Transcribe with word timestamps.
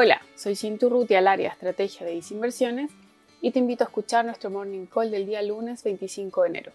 Hola, 0.00 0.22
soy 0.36 0.54
Cintu 0.54 0.88
Ruti 0.88 1.16
al 1.16 1.26
área 1.26 1.50
Estrategia 1.50 2.06
de 2.06 2.12
Disinversiones 2.12 2.92
y 3.40 3.50
te 3.50 3.58
invito 3.58 3.82
a 3.82 3.88
escuchar 3.88 4.24
nuestro 4.24 4.48
Morning 4.48 4.86
Call 4.86 5.10
del 5.10 5.26
día 5.26 5.42
lunes 5.42 5.82
25 5.82 6.42
de 6.42 6.48
enero. 6.48 6.72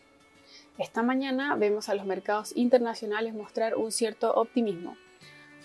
Esta 0.77 1.03
mañana 1.03 1.55
vemos 1.55 1.87
a 1.87 1.95
los 1.95 2.05
mercados 2.05 2.51
internacionales 2.57 3.33
mostrar 3.33 3.75
un 3.77 3.93
cierto 3.93 4.33
optimismo, 4.33 4.97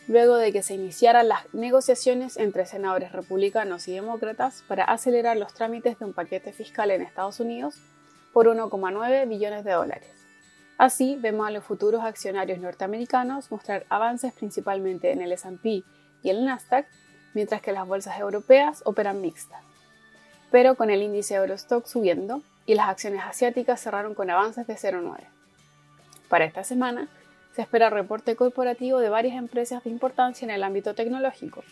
luego 0.06 0.36
de 0.36 0.52
que 0.52 0.62
se 0.62 0.74
iniciaran 0.74 1.26
las 1.26 1.52
negociaciones 1.52 2.36
entre 2.36 2.64
senadores 2.64 3.10
republicanos 3.10 3.88
y 3.88 3.92
demócratas 3.92 4.62
para 4.68 4.84
acelerar 4.84 5.36
los 5.36 5.52
trámites 5.52 5.98
de 5.98 6.04
un 6.04 6.12
paquete 6.12 6.52
fiscal 6.52 6.92
en 6.92 7.02
Estados 7.02 7.40
Unidos 7.40 7.74
por 8.32 8.46
1,9 8.46 9.28
billones 9.28 9.64
de 9.64 9.72
dólares. 9.72 10.12
Así, 10.78 11.16
vemos 11.20 11.48
a 11.48 11.50
los 11.50 11.64
futuros 11.64 12.04
accionarios 12.04 12.60
norteamericanos 12.60 13.50
mostrar 13.50 13.84
avances 13.88 14.32
principalmente 14.32 15.10
en 15.10 15.22
el 15.22 15.32
S&P 15.32 15.82
y 16.22 16.30
el 16.30 16.44
Nasdaq, 16.44 16.86
mientras 17.34 17.60
que 17.62 17.72
las 17.72 17.86
bolsas 17.86 18.18
europeas 18.18 18.82
operan 18.84 19.20
mixtas. 19.20 19.62
Pero 20.50 20.74
con 20.74 20.90
el 20.90 21.02
índice 21.02 21.34
Eurostock 21.34 21.86
subiendo 21.86 22.42
y 22.66 22.74
las 22.74 22.88
acciones 22.88 23.22
asiáticas 23.24 23.80
cerraron 23.80 24.14
con 24.14 24.30
avances 24.30 24.66
de 24.66 24.74
0,9. 24.74 25.24
Para 26.28 26.44
esta 26.44 26.64
semana, 26.64 27.08
se 27.54 27.62
espera 27.62 27.90
reporte 27.90 28.36
corporativo 28.36 28.98
de 28.98 29.08
varias 29.08 29.36
empresas 29.36 29.82
de 29.84 29.90
importancia 29.90 30.44
en 30.44 30.50
el 30.50 30.62
ámbito 30.62 30.94
tecnológico, 30.94 31.64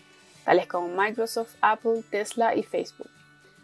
tales 0.45 0.67
como 0.67 0.89
Microsoft, 0.89 1.55
Apple, 1.61 2.03
Tesla 2.11 2.55
y 2.55 2.63
Facebook. 2.63 3.11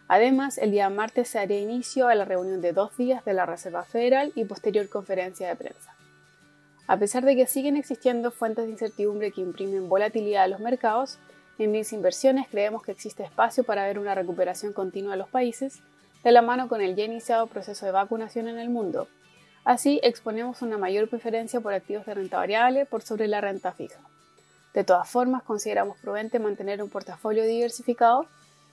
Además, 0.08 0.58
el 0.58 0.72
día 0.72 0.90
martes 0.90 1.28
se 1.28 1.38
haría 1.38 1.60
inicio 1.60 2.08
a 2.08 2.14
la 2.14 2.24
reunión 2.24 2.60
de 2.60 2.72
dos 2.72 2.96
días 2.96 3.24
de 3.24 3.32
la 3.32 3.46
Reserva 3.46 3.84
Federal 3.84 4.30
y 4.34 4.44
posterior 4.44 4.88
conferencia 4.88 5.48
de 5.48 5.56
prensa. 5.56 5.94
A 6.86 6.98
pesar 6.98 7.24
de 7.24 7.34
que 7.34 7.46
siguen 7.46 7.76
existiendo 7.76 8.30
fuentes 8.30 8.66
de 8.66 8.72
incertidumbre 8.72 9.32
que 9.32 9.40
imprimen 9.40 9.88
volatilidad 9.88 10.44
a 10.44 10.48
los 10.48 10.60
mercados, 10.60 11.18
en 11.58 11.70
mis 11.70 11.92
inversiones 11.92 12.46
creemos 12.50 12.82
que 12.82 12.92
existe 12.92 13.22
espacio 13.22 13.64
para 13.64 13.86
ver 13.86 13.98
una 13.98 14.14
recuperación 14.14 14.72
continua 14.72 15.12
de 15.12 15.18
los 15.18 15.28
países, 15.28 15.80
de 16.24 16.32
la 16.32 16.42
mano 16.42 16.68
con 16.68 16.80
el 16.80 16.96
ya 16.96 17.04
iniciado 17.04 17.46
proceso 17.46 17.86
de 17.86 17.92
vacunación 17.92 18.48
en 18.48 18.58
el 18.58 18.70
mundo, 18.70 19.08
Así, 19.64 20.00
exponemos 20.02 20.60
una 20.62 20.76
mayor 20.76 21.08
preferencia 21.08 21.60
por 21.60 21.72
activos 21.72 22.04
de 22.04 22.14
renta 22.14 22.38
variable 22.38 22.84
por 22.84 23.02
sobre 23.02 23.28
la 23.28 23.40
renta 23.40 23.72
fija. 23.72 24.00
De 24.74 24.82
todas 24.82 25.08
formas, 25.08 25.44
consideramos 25.44 25.98
prudente 25.98 26.40
mantener 26.40 26.82
un 26.82 26.88
portafolio 26.88 27.44
diversificado 27.44 28.26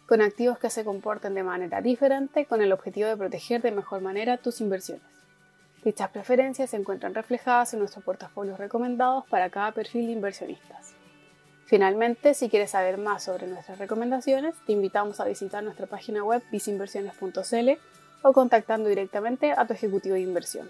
con 0.07 0.21
activos 0.21 0.57
que 0.57 0.71
se 0.71 0.83
comporten 0.83 1.35
de 1.35 1.43
manera 1.43 1.81
diferente 1.81 2.45
con 2.45 2.63
el 2.63 2.71
objetivo 2.71 3.07
de 3.07 3.17
proteger 3.17 3.61
de 3.61 3.71
mejor 3.71 4.01
manera 4.01 4.37
tus 4.37 4.61
inversiones. 4.61 5.03
Dichas 5.83 6.09
preferencias 6.09 6.71
se 6.71 6.77
encuentran 6.77 7.13
reflejadas 7.13 7.73
en 7.73 7.79
nuestros 7.79 8.03
portafolios 8.03 8.57
recomendados 8.57 9.25
para 9.27 9.51
cada 9.51 9.71
perfil 9.71 10.07
de 10.07 10.13
inversionistas. 10.13 10.93
Finalmente, 11.69 12.33
si 12.33 12.49
quieres 12.49 12.71
saber 12.71 12.97
más 12.97 13.25
sobre 13.25 13.45
nuestras 13.45 13.77
recomendaciones, 13.77 14.55
te 14.65 14.71
invitamos 14.71 15.19
a 15.19 15.25
visitar 15.25 15.63
nuestra 15.63 15.85
página 15.85 16.23
web 16.23 16.41
visinversiones.cl 16.51 17.69
o 18.23 18.33
contactando 18.33 18.89
directamente 18.89 19.51
a 19.51 19.67
tu 19.67 19.73
ejecutivo 19.73 20.15
de 20.15 20.21
inversión. 20.21 20.67